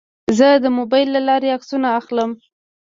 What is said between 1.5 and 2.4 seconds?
عکسونه اخلم.